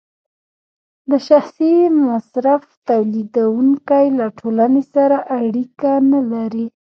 [1.09, 1.73] د شخصي
[2.07, 6.67] مصرف تولیدونکی له ټولنې سره اړیکه نلري